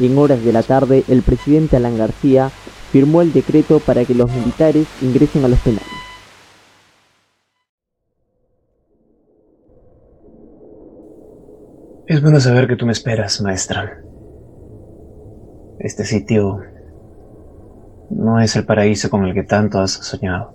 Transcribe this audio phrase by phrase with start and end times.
[0.00, 2.50] En horas de la tarde, el presidente Alan García
[2.90, 5.88] firmó el decreto para que los militares ingresen a los penales.
[12.06, 14.02] Es bueno saber que tú me esperas, maestra.
[15.78, 16.60] Este sitio
[18.10, 20.54] no es el paraíso con el que tanto has soñado.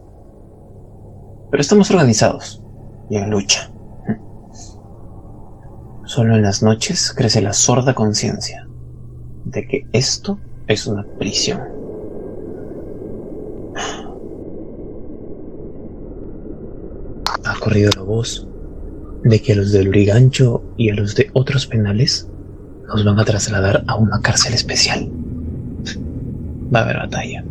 [1.50, 2.64] Pero estamos organizados
[3.10, 3.72] y en lucha.
[6.10, 8.68] Solo en las noches crece la sorda conciencia
[9.46, 11.62] de que esto es una prisión.
[17.46, 18.48] Ha corrido la voz
[19.24, 22.28] de que a los del Urigancho y a los de otros penales
[22.88, 25.12] nos van a trasladar a una cárcel especial.
[26.74, 27.44] Va a haber batalla.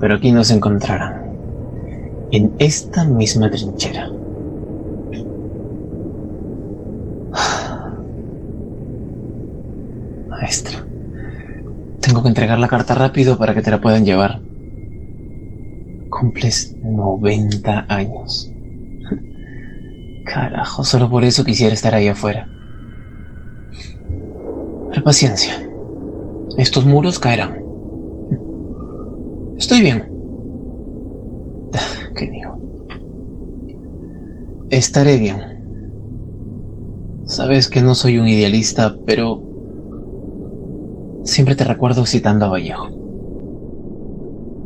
[0.00, 1.36] Pero aquí nos encontrarán.
[2.32, 4.10] En esta misma trinchera.
[10.34, 10.84] Maestra.
[12.00, 14.40] Tengo que entregar la carta rápido para que te la puedan llevar.
[16.10, 18.52] Cumples 90 años.
[20.24, 22.48] Carajo, solo por eso quisiera estar ahí afuera.
[24.90, 25.54] Pero paciencia.
[26.58, 27.62] Estos muros caerán.
[29.56, 30.08] Estoy bien.
[32.16, 32.58] ¿Qué digo?
[34.70, 35.40] Estaré bien.
[37.24, 39.53] Sabes que no soy un idealista, pero
[41.24, 42.88] siempre te recuerdo citando a Vallejo.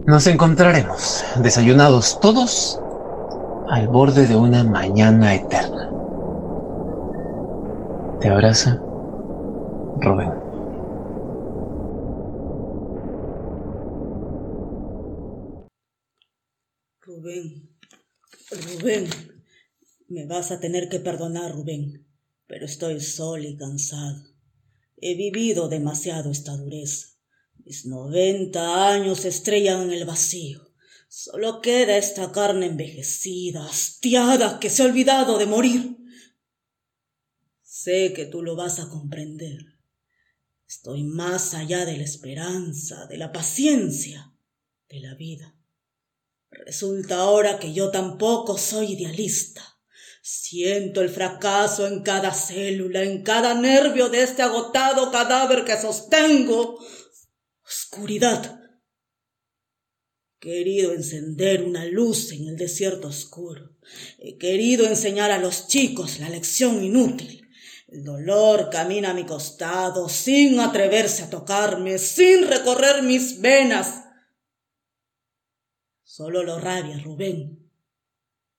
[0.06, 2.80] Nos encontraremos, desayunados todos,
[3.68, 5.90] al borde de una mañana eterna.
[8.20, 8.82] Te abraza
[10.00, 10.32] Rubén.
[17.00, 17.70] Rubén,
[18.50, 19.08] Rubén,
[20.08, 22.06] me vas a tener que perdonar, Rubén,
[22.46, 24.37] pero estoy solo y cansado.
[25.00, 27.08] He vivido demasiado esta dureza.
[27.64, 30.68] Mis noventa años estrellan en el vacío.
[31.08, 35.96] Solo queda esta carne envejecida, hastiada, que se ha olvidado de morir.
[37.62, 39.58] Sé que tú lo vas a comprender.
[40.66, 44.34] Estoy más allá de la esperanza, de la paciencia,
[44.88, 45.54] de la vida.
[46.50, 49.77] Resulta ahora que yo tampoco soy idealista.
[50.30, 56.78] Siento el fracaso en cada célula, en cada nervio de este agotado cadáver que sostengo.
[57.64, 58.60] Oscuridad.
[60.34, 63.74] He querido encender una luz en el desierto oscuro.
[64.18, 67.48] He querido enseñar a los chicos la lección inútil.
[67.86, 74.04] El dolor camina a mi costado sin atreverse a tocarme, sin recorrer mis venas.
[76.02, 77.57] Solo lo rabia, Rubén.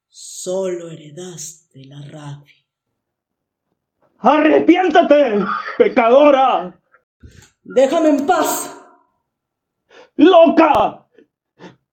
[0.09, 2.55] Solo heredaste la rabia.
[4.17, 5.45] ¡Arrepiéntate,
[5.77, 6.77] pecadora!
[7.63, 8.75] Déjame en paz.
[10.15, 11.07] ¡Loca!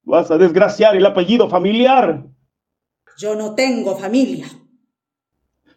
[0.03, 2.25] Vas a desgraciar el apellido familiar.
[3.19, 4.47] Yo no tengo familia.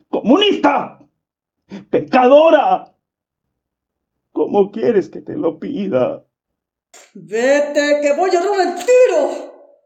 [0.07, 0.99] ¡Comunista!
[1.89, 2.95] ¡Pecadora!
[4.31, 6.23] ¿Cómo quieres que te lo pida?
[7.13, 9.79] Vete, que voy a dar el tiro.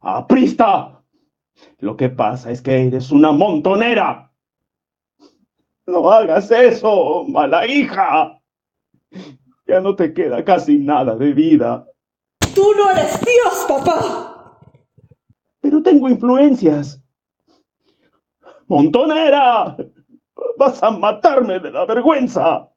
[0.00, 0.93] ¡Aprista!
[1.78, 4.32] Lo que pasa es que eres una montonera.
[5.86, 8.40] No hagas eso, mala hija.
[9.66, 11.86] Ya no te queda casi nada de vida.
[12.54, 14.58] Tú no eres Dios, papá.
[15.60, 17.02] Pero tengo influencias.
[18.66, 19.76] ¡Montonera!
[20.58, 22.68] Vas a matarme de la vergüenza.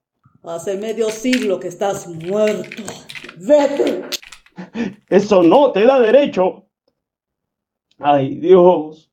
[0.43, 2.83] Hace medio siglo que estás muerto.
[3.37, 4.05] Vete.
[5.09, 6.66] Eso no te da derecho.
[7.99, 9.11] Ay, Dios.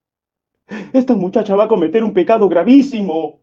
[0.93, 3.43] Esta muchacha va a cometer un pecado gravísimo.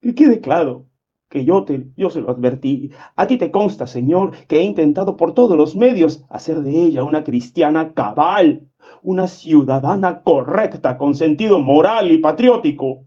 [0.00, 0.86] Que quede claro
[1.28, 2.90] que yo, te, yo se lo advertí.
[3.16, 7.04] A ti te consta, Señor, que he intentado por todos los medios hacer de ella
[7.04, 8.68] una cristiana cabal,
[9.02, 13.06] una ciudadana correcta, con sentido moral y patriótico.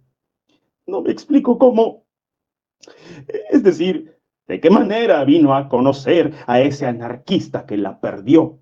[0.86, 2.06] No me explico cómo.
[3.50, 4.19] Es decir,
[4.50, 8.58] de qué manera vino a conocer a ese anarquista que la perdió.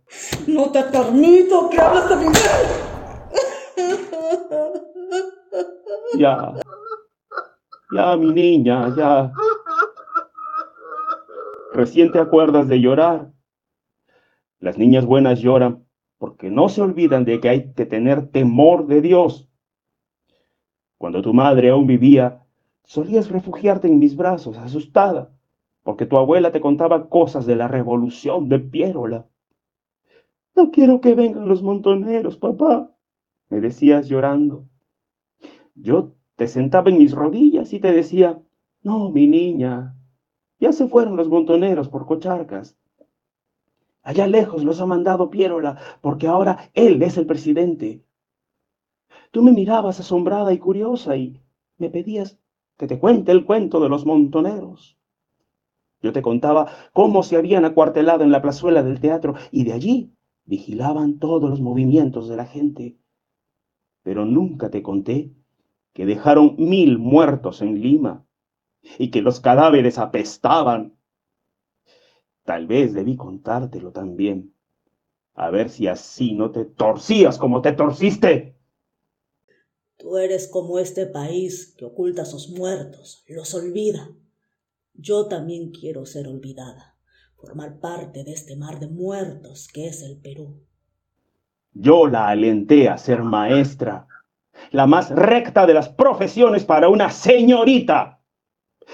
[0.45, 2.25] No te permito que hables de mi
[6.19, 6.53] Ya.
[7.95, 9.31] Ya, mi niña, ya.
[11.73, 13.31] Recién te acuerdas de llorar.
[14.59, 15.85] Las niñas buenas lloran
[16.17, 19.47] porque no se olvidan de que hay que tener temor de Dios.
[20.97, 22.43] Cuando tu madre aún vivía,
[22.83, 25.31] solías refugiarte en mis brazos, asustada,
[25.87, 29.25] porque tu abuela te contaba cosas de la revolución de Piérola.
[30.53, 32.93] No quiero que vengan los montoneros, papá,
[33.47, 34.67] me decías llorando.
[35.75, 38.37] Yo te sentaba en mis rodillas y te decía,
[38.83, 39.95] no, mi niña,
[40.59, 42.77] ya se fueron los montoneros por cocharcas.
[44.03, 48.03] Allá lejos los ha mandado Pierola, porque ahora él es el presidente.
[49.31, 51.41] Tú me mirabas asombrada y curiosa y
[51.77, 52.37] me pedías
[52.77, 54.97] que te cuente el cuento de los montoneros.
[56.07, 60.13] Yo te contaba cómo se habían acuartelado en la plazuela del teatro y de allí
[60.45, 62.97] vigilaban todos los movimientos de la gente.
[64.03, 65.33] Pero nunca te conté
[65.91, 68.25] que dejaron mil muertos en Lima
[68.97, 70.95] y que los cadáveres apestaban.
[72.45, 74.53] Tal vez debí contártelo también,
[75.33, 78.55] a ver si así no te torcías como te torciste.
[79.97, 84.09] Tú eres como este país que oculta a sus muertos, los olvida.
[84.99, 86.95] Yo también quiero ser olvidada,
[87.35, 90.63] formar parte de este mar de muertos que es el Perú.
[91.71, 94.07] Yo la alenté a ser maestra,
[94.71, 98.21] la más recta de las profesiones para una señorita.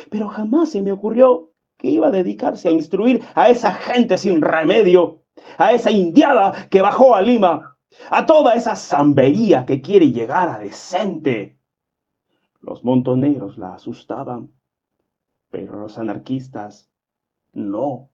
[0.09, 4.41] Pero jamás se me ocurrió que iba a dedicarse a instruir a esa gente sin
[4.41, 5.23] remedio,
[5.57, 7.77] a esa indiada que bajó a Lima,
[8.09, 11.57] a toda esa zambería que quiere llegar a decente.
[12.59, 14.51] Los montoneros la asustaban,
[15.53, 16.89] pero los anarquistas
[17.53, 18.09] no.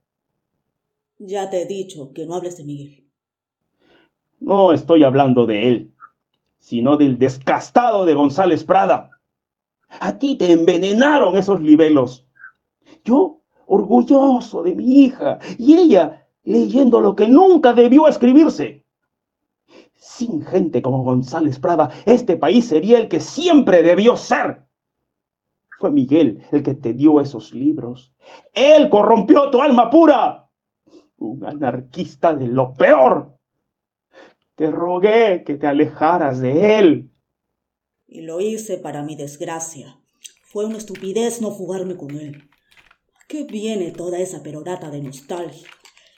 [1.17, 3.07] Ya te he dicho que no hables de Miguel.
[4.39, 5.93] No estoy hablando de él
[6.59, 9.09] sino del descastado de González Prada.
[9.99, 12.27] A ti te envenenaron esos libelos.
[13.03, 18.85] Yo, orgulloso de mi hija, y ella leyendo lo que nunca debió escribirse.
[19.95, 24.68] Sin gente como González Prada, este país sería el que siempre debió ser.
[25.79, 28.13] Fue Miguel el que te dio esos libros.
[28.53, 30.49] Él corrompió tu alma pura.
[31.17, 33.39] Un anarquista de lo peor.
[34.55, 37.11] Te rogué que te alejaras de él.
[38.07, 39.97] Y lo hice para mi desgracia.
[40.43, 42.49] Fue una estupidez no fugarme con él.
[43.15, 45.69] ¿A qué viene toda esa perorata de nostalgia?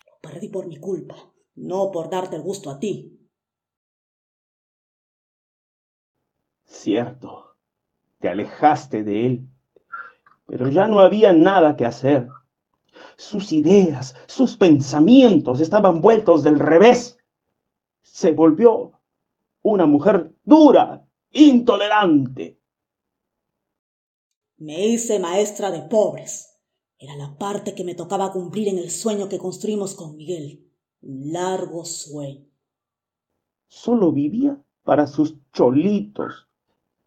[0.07, 3.15] Lo perdí por mi culpa, no por darte el gusto a ti.
[6.63, 7.57] Cierto,
[8.19, 9.50] te alejaste de él,
[10.45, 12.27] pero ya no había nada que hacer.
[13.17, 17.17] Sus ideas, sus pensamientos estaban vueltos del revés
[18.11, 18.91] se volvió
[19.61, 22.59] una mujer dura, intolerante.
[24.57, 26.59] Me hice maestra de pobres.
[26.99, 30.69] Era la parte que me tocaba cumplir en el sueño que construimos con Miguel.
[31.01, 32.45] Un largo sueño.
[33.67, 36.47] Solo vivía para sus cholitos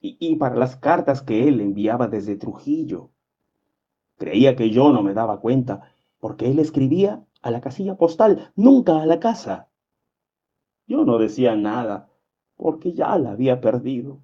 [0.00, 3.10] y, y para las cartas que él enviaba desde Trujillo.
[4.16, 9.02] Creía que yo no me daba cuenta, porque él escribía a la casilla postal, nunca
[9.02, 9.69] a la casa.
[10.87, 12.11] Yo no decía nada,
[12.56, 14.22] porque ya la había perdido.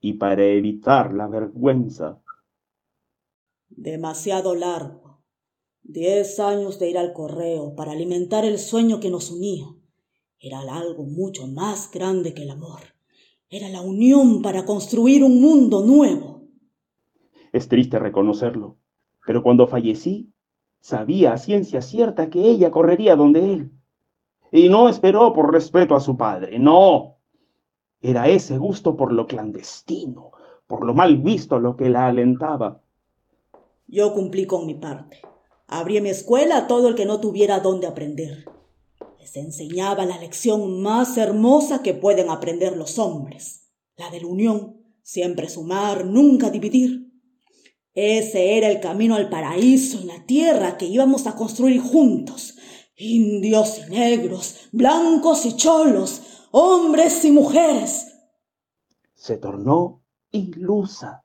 [0.00, 2.20] Y para evitar la vergüenza.
[3.68, 5.20] Demasiado largo.
[5.82, 9.66] Diez años de ir al correo para alimentar el sueño que nos unía.
[10.40, 12.80] Era algo mucho más grande que el amor.
[13.50, 16.42] Era la unión para construir un mundo nuevo.
[17.52, 18.76] Es triste reconocerlo,
[19.28, 20.32] pero cuando fallecí,
[20.80, 23.72] sabía a ciencia cierta que ella correría donde él
[24.50, 27.18] y no esperó por respeto a su padre, no.
[28.00, 30.32] Era ese gusto por lo clandestino,
[30.66, 32.80] por lo mal visto lo que la alentaba.
[33.86, 35.20] Yo cumplí con mi parte.
[35.66, 38.46] Abrí mi escuela a todo el que no tuviera dónde aprender.
[39.20, 44.78] Les enseñaba la lección más hermosa que pueden aprender los hombres, la de la unión,
[45.02, 47.07] siempre sumar, nunca dividir.
[48.00, 52.56] Ese era el camino al paraíso en la tierra que íbamos a construir juntos,
[52.96, 58.14] indios y negros, blancos y cholos, hombres y mujeres.
[59.14, 61.24] Se tornó ilusa,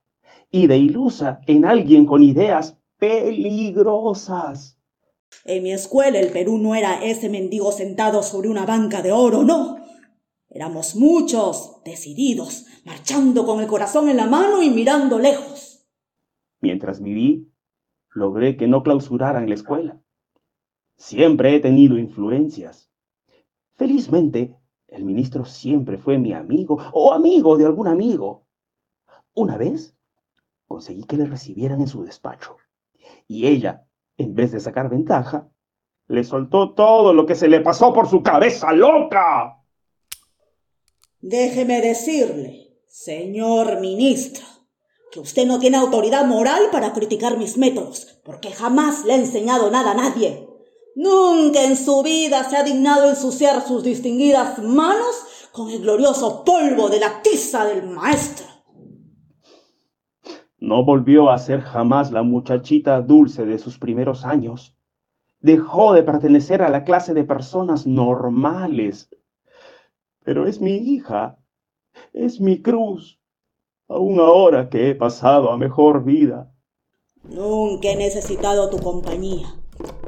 [0.50, 4.76] y de ilusa en alguien con ideas peligrosas.
[5.46, 9.44] En mi escuela el Perú no era ese mendigo sentado sobre una banca de oro,
[9.44, 9.78] no.
[10.50, 15.73] Éramos muchos, decididos, marchando con el corazón en la mano y mirando lejos.
[16.64, 17.52] Mientras viví,
[18.14, 20.00] logré que no clausuraran la escuela.
[20.96, 22.90] Siempre he tenido influencias.
[23.74, 24.56] Felizmente,
[24.88, 28.46] el ministro siempre fue mi amigo o amigo de algún amigo.
[29.34, 29.98] Una vez
[30.66, 32.56] conseguí que le recibieran en su despacho.
[33.28, 35.50] Y ella, en vez de sacar ventaja,
[36.08, 39.62] le soltó todo lo que se le pasó por su cabeza loca.
[41.20, 44.53] Déjeme decirle, señor ministro,
[45.14, 49.70] que usted no tiene autoridad moral para criticar mis métodos, porque jamás le he enseñado
[49.70, 50.50] nada a nadie.
[50.96, 56.90] Nunca en su vida se ha dignado ensuciar sus distinguidas manos con el glorioso polvo
[56.90, 58.48] de la tiza del maestro.
[60.58, 64.76] No volvió a ser jamás la muchachita dulce de sus primeros años.
[65.42, 69.10] Dejó de pertenecer a la clase de personas normales.
[70.24, 71.38] Pero es mi hija,
[72.14, 73.20] es mi cruz,
[73.88, 76.52] aún ahora que he pasado a mejor vida.
[77.24, 79.48] Nunca he necesitado tu compañía.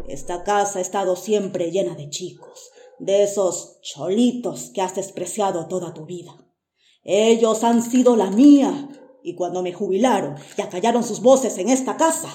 [0.08, 5.94] Esta casa ha estado siempre llena de chicos, de esos cholitos que has despreciado toda
[5.94, 6.34] tu vida.
[7.04, 8.90] Ellos han sido la mía,
[9.24, 12.30] y cuando me jubilaron y acallaron sus voces en esta casa,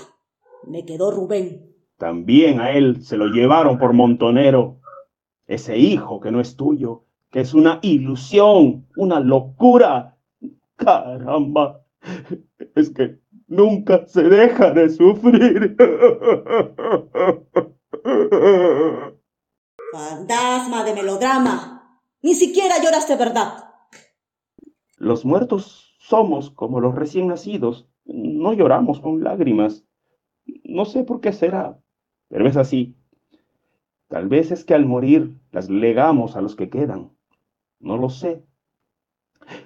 [0.66, 1.74] me quedó Rubén.
[1.98, 4.80] También a él se lo llevaron por montonero.
[5.46, 10.16] Ese hijo que no es tuyo, que es una ilusión, una locura.
[10.84, 11.84] Caramba,
[12.74, 15.76] es que nunca se deja de sufrir.
[19.92, 22.00] Fantasma de melodrama.
[22.22, 23.64] Ni siquiera lloraste verdad.
[24.96, 27.88] Los muertos somos como los recién nacidos.
[28.04, 29.84] No lloramos con lágrimas.
[30.64, 31.78] No sé por qué será,
[32.28, 32.96] pero es así.
[34.08, 37.12] Tal vez es que al morir las legamos a los que quedan.
[37.78, 38.44] No lo sé.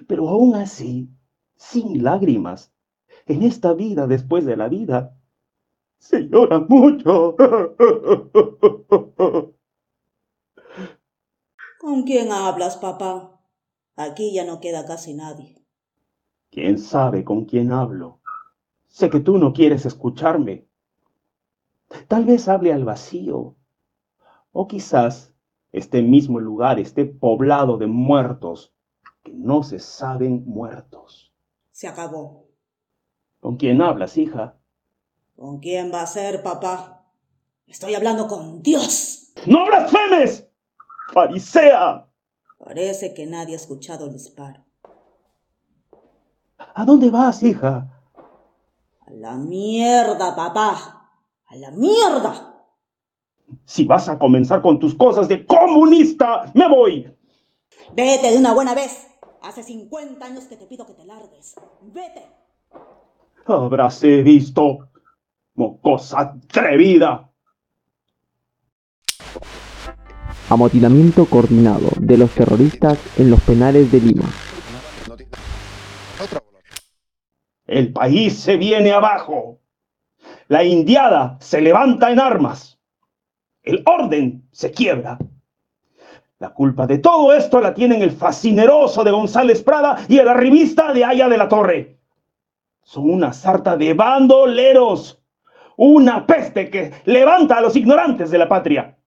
[0.07, 1.09] Pero aún así,
[1.55, 2.73] sin lágrimas,
[3.25, 5.17] en esta vida después de la vida,
[5.97, 7.35] se llora mucho.
[11.79, 13.41] ¿Con quién hablas, papá?
[13.95, 15.63] Aquí ya no queda casi nadie.
[16.51, 18.19] ¿Quién sabe con quién hablo?
[18.87, 20.67] Sé que tú no quieres escucharme.
[22.07, 23.55] Tal vez hable al vacío.
[24.51, 25.33] O quizás
[25.71, 28.74] este mismo lugar esté poblado de muertos
[29.25, 31.33] que no se saben muertos.
[31.71, 32.45] Se acabó.
[33.39, 34.55] ¿Con quién hablas, hija?
[35.35, 37.03] ¿Con quién va a ser, papá?
[37.67, 39.33] Estoy hablando con Dios.
[39.47, 40.47] ¡No blasfemes!
[41.11, 42.07] ¡Farisea!
[42.59, 44.63] Parece que nadie ha escuchado el disparo.
[46.57, 47.91] ¿A dónde vas, hija?
[49.07, 51.09] A la mierda, papá.
[51.47, 52.63] A la mierda.
[53.65, 57.11] Si vas a comenzar con tus cosas de comunista, me voy.
[57.93, 59.07] Vete de una buena vez.
[59.45, 61.53] Hace 50 años que te pido que te largues.
[61.93, 62.25] Vete.
[63.45, 64.89] Habráse visto,
[65.53, 67.29] mocosa atrevida.
[70.49, 74.27] Amotinamiento coordinado de los terroristas en los penales de Lima.
[77.67, 79.59] El país se viene abajo.
[80.47, 82.79] La indiada se levanta en armas.
[83.61, 85.19] El orden se quiebra.
[86.37, 90.91] La culpa de todo esto la tienen el fascineroso de González Prada y el arribista
[90.91, 91.97] de Aya de la Torre.
[92.83, 95.23] Son una sarta de bandoleros,
[95.77, 98.97] una peste que levanta a los ignorantes de la patria.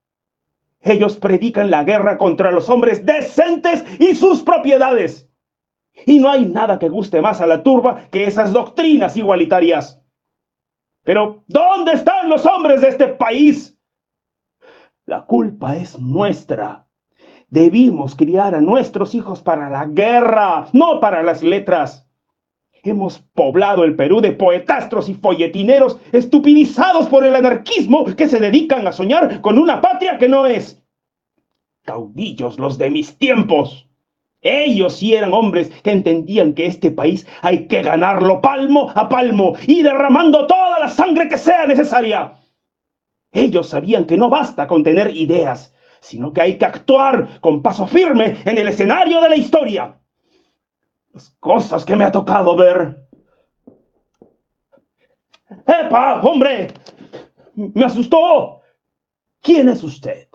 [0.81, 5.29] Ellos predican la guerra contra los hombres decentes y sus propiedades.
[6.07, 10.01] Y no hay nada que guste más a la turba que esas doctrinas igualitarias.
[11.03, 13.77] Pero, ¿dónde están los hombres de este país?
[15.05, 16.88] La culpa es nuestra.
[17.49, 22.07] Debimos criar a nuestros hijos para la guerra, no para las letras.
[22.83, 28.87] Hemos poblado el Perú de poetastros y folletineros estupidizados por el anarquismo que se dedican
[28.87, 30.81] a soñar con una patria que no es.
[31.83, 33.87] Caudillos los de mis tiempos.
[34.41, 39.55] Ellos sí eran hombres que entendían que este país hay que ganarlo palmo a palmo
[39.65, 42.35] y derramando toda la sangre que sea necesaria.
[43.31, 47.85] Ellos sabían que no basta con tener ideas, sino que hay que actuar con paso
[47.87, 49.99] firme en el escenario de la historia.
[51.13, 53.07] Las cosas que me ha tocado ver.
[55.67, 56.73] ¡Epa, hombre!
[57.55, 58.61] Me asustó.
[59.41, 60.28] ¿Quién es usted?